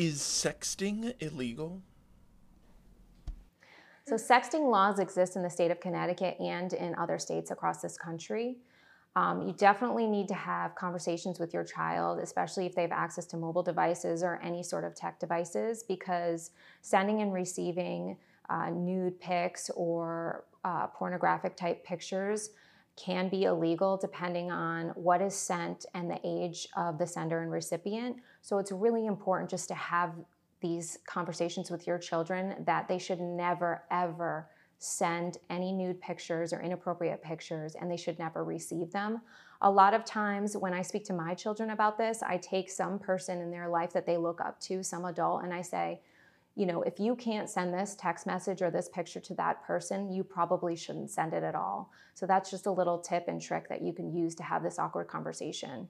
Is 0.00 0.22
sexting 0.22 1.12
illegal? 1.20 1.82
So, 4.06 4.14
sexting 4.14 4.70
laws 4.70 4.98
exist 4.98 5.36
in 5.36 5.42
the 5.42 5.50
state 5.50 5.70
of 5.70 5.78
Connecticut 5.78 6.38
and 6.40 6.72
in 6.72 6.94
other 6.94 7.18
states 7.18 7.50
across 7.50 7.82
this 7.82 7.98
country. 7.98 8.56
Um, 9.14 9.46
you 9.46 9.52
definitely 9.52 10.06
need 10.06 10.26
to 10.28 10.34
have 10.34 10.74
conversations 10.74 11.38
with 11.38 11.52
your 11.52 11.64
child, 11.64 12.18
especially 12.18 12.64
if 12.64 12.74
they 12.74 12.80
have 12.80 12.92
access 12.92 13.26
to 13.26 13.36
mobile 13.36 13.62
devices 13.62 14.22
or 14.22 14.40
any 14.42 14.62
sort 14.62 14.84
of 14.84 14.94
tech 14.94 15.20
devices, 15.20 15.82
because 15.82 16.52
sending 16.80 17.20
and 17.20 17.30
receiving 17.30 18.16
uh, 18.48 18.70
nude 18.70 19.20
pics 19.20 19.68
or 19.76 20.46
uh, 20.64 20.86
pornographic 20.86 21.56
type 21.56 21.84
pictures 21.84 22.52
can 22.96 23.28
be 23.28 23.44
illegal 23.44 23.96
depending 23.96 24.50
on 24.50 24.88
what 24.90 25.22
is 25.22 25.34
sent 25.34 25.86
and 25.94 26.10
the 26.10 26.20
age 26.24 26.68
of 26.76 26.98
the 26.98 27.06
sender 27.06 27.42
and 27.42 27.50
recipient. 27.50 28.16
So 28.42 28.58
it's 28.58 28.72
really 28.72 29.06
important 29.06 29.50
just 29.50 29.68
to 29.68 29.74
have 29.74 30.14
these 30.60 30.98
conversations 31.06 31.70
with 31.70 31.86
your 31.86 31.98
children 31.98 32.62
that 32.66 32.88
they 32.88 32.98
should 32.98 33.20
never, 33.20 33.84
ever 33.90 34.48
send 34.78 35.36
any 35.50 35.72
nude 35.72 36.00
pictures 36.00 36.52
or 36.52 36.60
inappropriate 36.60 37.22
pictures 37.22 37.74
and 37.74 37.90
they 37.90 37.96
should 37.96 38.18
never 38.18 38.44
receive 38.44 38.90
them. 38.90 39.20
A 39.62 39.70
lot 39.70 39.92
of 39.92 40.04
times 40.06 40.56
when 40.56 40.72
I 40.72 40.80
speak 40.80 41.04
to 41.06 41.12
my 41.12 41.34
children 41.34 41.70
about 41.70 41.98
this, 41.98 42.22
I 42.22 42.38
take 42.38 42.70
some 42.70 42.98
person 42.98 43.40
in 43.40 43.50
their 43.50 43.68
life 43.68 43.92
that 43.92 44.06
they 44.06 44.16
look 44.16 44.40
up 44.40 44.58
to, 44.60 44.82
some 44.82 45.04
adult, 45.04 45.44
and 45.44 45.52
I 45.52 45.60
say, 45.60 46.00
you 46.60 46.66
know, 46.66 46.82
if 46.82 47.00
you 47.00 47.16
can't 47.16 47.48
send 47.48 47.72
this 47.72 47.96
text 47.98 48.26
message 48.26 48.60
or 48.60 48.70
this 48.70 48.90
picture 48.90 49.18
to 49.18 49.34
that 49.36 49.64
person, 49.64 50.12
you 50.12 50.22
probably 50.22 50.76
shouldn't 50.76 51.10
send 51.10 51.32
it 51.32 51.42
at 51.42 51.54
all. 51.54 51.90
So 52.12 52.26
that's 52.26 52.50
just 52.50 52.66
a 52.66 52.70
little 52.70 52.98
tip 52.98 53.28
and 53.28 53.40
trick 53.40 53.66
that 53.70 53.80
you 53.80 53.94
can 53.94 54.14
use 54.14 54.34
to 54.34 54.42
have 54.42 54.62
this 54.62 54.78
awkward 54.78 55.08
conversation. 55.08 55.88